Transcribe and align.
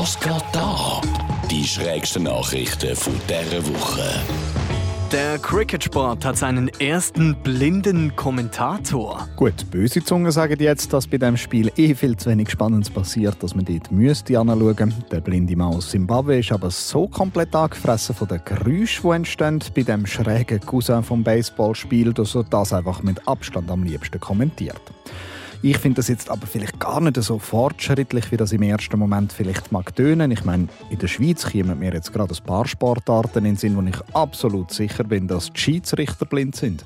Was 0.00 0.16
geht 0.20 0.44
da? 0.52 1.00
Die 1.50 1.64
schrägsten 1.64 2.22
Nachrichten 2.22 2.94
von 2.94 3.14
dieser 3.28 3.66
Woche. 3.66 4.08
Der 5.10 5.38
Cricketsport 5.38 6.24
hat 6.24 6.36
seinen 6.36 6.68
ersten 6.78 7.34
blinden 7.42 8.14
Kommentator. 8.14 9.26
Gut, 9.34 9.68
böse 9.72 10.04
Zungen 10.04 10.30
sagen 10.30 10.60
jetzt, 10.60 10.92
dass 10.92 11.08
bei 11.08 11.18
dem 11.18 11.36
Spiel 11.36 11.72
eh 11.76 11.96
viel 11.96 12.16
zu 12.16 12.30
wenig 12.30 12.48
Spannendes 12.48 12.90
passiert, 12.90 13.42
dass 13.42 13.56
man 13.56 13.64
dort 13.64 13.90
müsste 13.90 14.38
anschauen. 14.38 14.94
Der 15.10 15.20
blinde 15.20 15.56
Mann 15.56 15.74
aus 15.74 15.90
Zimbabwe 15.90 16.38
ist 16.38 16.52
aber 16.52 16.70
so 16.70 17.08
komplett 17.08 17.52
angefressen 17.56 18.14
von 18.14 18.28
den 18.28 18.40
Geräuschen, 18.44 19.10
die 19.10 19.16
entstehen 19.16 19.58
bei 19.74 19.82
dem 19.82 20.06
schrägen 20.06 20.60
Cousin 20.60 21.02
vom 21.02 21.24
Baseballspiel, 21.24 22.12
dass 22.12 22.36
er 22.36 22.44
das 22.44 22.72
einfach 22.72 23.02
mit 23.02 23.26
Abstand 23.26 23.68
am 23.68 23.82
liebsten 23.82 24.20
kommentiert. 24.20 24.80
Ich 25.60 25.78
finde 25.78 25.96
das 25.96 26.06
jetzt 26.06 26.30
aber 26.30 26.46
vielleicht 26.46 26.78
gar 26.78 27.00
nicht 27.00 27.20
so 27.20 27.40
fortschrittlich, 27.40 28.30
wie 28.30 28.36
das 28.36 28.52
im 28.52 28.62
ersten 28.62 28.96
Moment 28.96 29.32
vielleicht 29.32 29.72
mag 29.72 29.94
tönen. 29.96 30.30
Ich 30.30 30.44
meine, 30.44 30.68
in 30.88 30.98
der 30.98 31.08
Schweiz 31.08 31.50
kommen 31.50 31.80
mir 31.80 31.92
jetzt 31.92 32.12
gerade 32.12 32.32
ein 32.32 32.44
paar 32.44 32.66
Sportarten 32.66 33.38
in 33.38 33.44
den 33.44 33.56
Sinn, 33.56 33.76
wo 33.76 33.82
ich 33.82 34.14
absolut 34.14 34.70
sicher 34.70 35.02
bin, 35.02 35.26
dass 35.26 35.52
die 35.52 35.58
Schiedsrichter 35.58 36.26
blind 36.26 36.54
sind. 36.54 36.84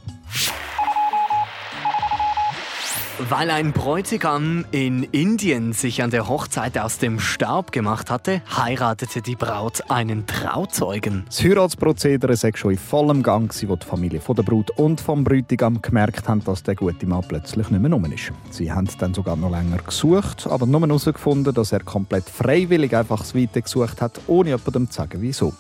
Weil 3.19 3.51
ein 3.51 3.73
Bräutigam 3.73 4.65
in 4.71 5.03
Indien 5.03 5.75
sich 5.75 6.03
an 6.03 6.11
der 6.11 6.29
Hochzeit 6.29 6.79
aus 6.79 6.97
dem 6.97 7.21
Staub 7.21 7.71
gemacht 7.71 8.11
hatte, 8.11 8.41
heiratete 8.57 9.21
die 9.21 9.37
Braut 9.37 9.91
einen 9.91 10.27
Trauzeugen. 10.27 11.25
Das 11.27 11.43
Heiratsprozedere 11.43 12.37
sei 12.37 12.53
schon 12.55 12.73
in 12.73 12.79
vollem 12.79 13.23
Gang, 13.23 13.53
wo 13.69 13.77
die 13.77 13.87
Familie 13.87 14.21
von 14.21 14.35
der 14.35 14.43
Brut 14.43 14.71
und 14.79 15.01
vom 15.01 15.25
Bräutigam 15.25 15.83
gemerkt 15.83 16.27
haben, 16.27 16.43
dass 16.45 16.63
der 16.63 16.75
gute 16.75 17.07
Mann 17.07 17.25
plötzlich 17.29 17.69
nicht 17.69 17.83
mehr 17.83 17.93
rum 17.93 18.05
ist. 18.07 18.33
Sie 18.51 18.73
haben 18.73 18.89
dann 18.99 19.13
sogar 19.13 19.37
noch 19.37 19.51
länger 19.51 19.79
gesucht, 19.79 20.47
aber 20.47 20.65
nur 20.65 20.81
herausgefunden, 20.81 21.53
dass 21.53 21.73
er 21.73 21.81
komplett 21.81 22.29
freiwillig 22.31 22.97
einfach 22.97 23.21
das 23.21 23.35
Weite 23.35 23.61
gesucht 23.61 24.01
hat, 24.01 24.21
ohne 24.27 24.51
jemandem 24.51 24.91
zu 24.91 24.97
sagen, 24.97 25.19
wieso. 25.21 25.53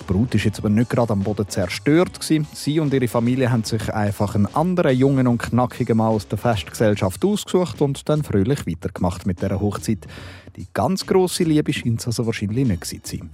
Die 0.00 0.12
Brut 0.12 0.34
ist 0.34 0.44
jetzt 0.44 0.58
aber 0.58 0.70
nicht 0.70 0.90
gerade 0.90 1.12
am 1.12 1.22
Boden 1.22 1.48
zerstört. 1.48 2.18
Sie 2.20 2.80
und 2.80 2.92
ihre 2.92 3.08
Familie 3.08 3.50
haben 3.50 3.64
sich 3.64 3.92
einfach 3.92 4.34
einen 4.34 4.46
anderen 4.54 4.96
jungen 4.96 5.26
und 5.26 5.38
knackigen 5.38 5.96
Mann 5.96 6.08
aus 6.08 6.26
der 6.26 6.38
Festgesellschaft 6.38 7.24
ausgesucht 7.24 7.80
und 7.80 8.08
dann 8.08 8.24
fröhlich 8.24 8.66
weitergemacht 8.66 9.26
mit 9.26 9.40
dieser 9.40 9.60
Hochzeit. 9.60 10.06
Die 10.56 10.66
ganz 10.72 11.06
grosse 11.06 11.44
Liebe 11.44 11.72
scheint 11.72 12.00
es 12.00 12.06
also 12.06 12.26
wahrscheinlich 12.26 12.66
nicht 12.66 12.84
zu 12.84 13.16
sein. 13.16 13.30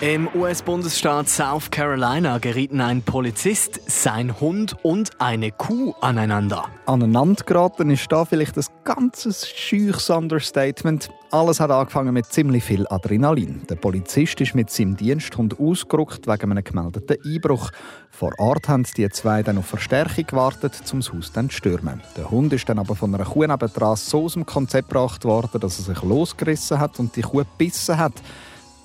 Im 0.00 0.28
US-Bundesstaat 0.32 1.28
South 1.28 1.72
Carolina 1.72 2.38
gerieten 2.38 2.80
ein 2.80 3.02
Polizist, 3.02 3.80
sein 3.90 4.40
Hund 4.40 4.76
und 4.84 5.20
eine 5.20 5.50
Kuh 5.50 5.92
aneinander. 6.00 6.66
Aneinander 6.86 7.42
geraten 7.42 7.90
ist 7.90 8.06
da 8.12 8.24
vielleicht 8.24 8.56
ein 8.56 8.64
ganzes 8.84 9.48
scheuches 9.48 10.08
Understatement. 10.08 11.10
Alles 11.32 11.58
hat 11.58 11.72
angefangen 11.72 12.14
mit 12.14 12.26
ziemlich 12.26 12.62
viel 12.62 12.86
Adrenalin. 12.88 13.66
Der 13.68 13.74
Polizist 13.74 14.40
ist 14.40 14.54
mit 14.54 14.70
seinem 14.70 14.96
Diensthund 14.96 15.58
ausgerückt 15.58 16.28
wegen 16.28 16.52
einem 16.52 16.62
gemeldeten 16.62 17.16
Einbruch. 17.24 17.72
Vor 18.12 18.30
Ort 18.38 18.68
haben 18.68 18.86
die 18.96 19.08
zwei 19.08 19.42
dann 19.42 19.58
auf 19.58 19.66
Verstärkung 19.66 20.28
gewartet, 20.28 20.80
um 20.92 21.00
das 21.00 21.12
Haus 21.12 21.32
dann 21.32 21.50
zu 21.50 21.56
stürmen. 21.56 22.00
Der 22.16 22.30
Hund 22.30 22.52
ist 22.52 22.68
dann 22.68 22.78
aber 22.78 22.94
von 22.94 23.12
einer 23.12 23.24
Kuh 23.24 23.44
nebendran 23.44 23.96
so 23.96 24.26
aus 24.26 24.34
dem 24.34 24.46
Konzept 24.46 24.90
gebracht 24.90 25.24
worden, 25.24 25.60
dass 25.60 25.80
er 25.80 25.92
sich 25.92 26.04
losgerissen 26.04 26.78
hat 26.78 27.00
und 27.00 27.16
die 27.16 27.22
Kuh 27.22 27.38
gebissen 27.38 27.98
hat. 27.98 28.14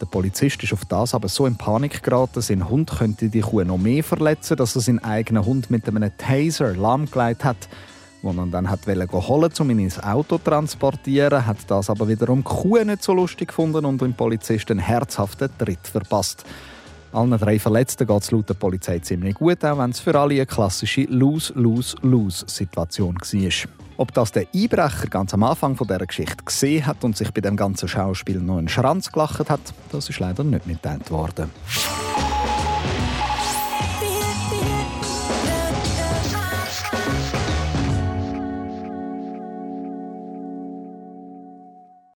Der 0.04 0.10
Polizist 0.10 0.62
ist 0.62 0.74
auf 0.74 0.84
das 0.84 1.14
aber 1.14 1.30
so 1.30 1.46
in 1.46 1.56
Panik 1.56 2.04
geraten, 2.04 2.42
sein 2.42 2.68
Hund 2.68 2.92
könnte 2.92 3.30
die 3.30 3.40
Kuh 3.40 3.64
noch 3.64 3.78
mehr 3.78 4.04
verletzen, 4.04 4.58
dass 4.58 4.76
er 4.76 4.82
seinen 4.82 5.00
eigenen 5.00 5.46
Hund 5.46 5.72
mit 5.72 5.88
einem 5.88 6.12
Taser 6.18 6.76
lahmgelegt 6.76 7.46
hat. 7.46 7.70
Als 8.22 8.36
er 8.36 8.46
dann 8.48 8.70
hat 8.70 8.86
holen 8.86 9.54
um 9.58 9.70
ihn 9.70 9.80
ins 9.80 10.04
Auto 10.04 10.40
zu 10.40 10.44
transportieren, 10.44 11.46
hat 11.46 11.60
das 11.68 11.90
aber 11.90 12.10
wiederum 12.10 12.40
die 12.40 12.44
Kuh 12.44 12.84
nicht 12.84 13.02
so 13.02 13.14
lustig 13.14 13.48
gefunden 13.48 13.86
und 13.86 14.02
dem 14.02 14.14
Polizist 14.14 14.70
einen 14.72 14.82
herzhaften 14.82 15.50
Tritt 15.58 15.88
verpasst. 15.88 16.44
Allen 17.14 17.40
drei 17.40 17.58
Verletzten 17.58 18.06
geht 18.06 18.24
es 18.24 18.32
laut 18.32 18.50
der 18.50 18.56
Polizei 18.56 19.00
ziemlich 19.00 19.36
gut, 19.36 19.64
auch 19.64 19.78
wenn 19.78 19.92
es 19.92 20.02
für 20.02 20.20
alle 20.20 20.36
eine 20.36 20.46
klassische 20.46 21.04
Lose-Lose-Lose-Situation 21.04 23.16
war. 23.16 23.83
Ob 23.98 24.14
das 24.14 24.32
der 24.32 24.48
Einbrecher 24.54 25.08
ganz 25.08 25.34
am 25.34 25.44
Anfang 25.44 25.76
dieser 25.76 26.06
Geschichte 26.06 26.44
gesehen 26.44 26.86
hat 26.86 27.04
und 27.04 27.16
sich 27.16 27.32
bei 27.32 27.42
dem 27.42 27.56
ganzen 27.56 27.88
Schauspiel 27.88 28.40
noch 28.40 28.58
einen 28.58 28.70
Schranz 28.70 29.12
gelacht 29.12 29.50
hat, 29.50 29.62
das 29.92 30.10
ist 30.10 30.20
leider 30.20 30.44
nicht 30.44 30.66
mitgeteilt 30.66 31.12
worden. 31.12 31.52